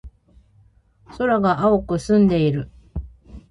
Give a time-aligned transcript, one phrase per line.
[1.15, 2.71] 空が青く澄んでいる。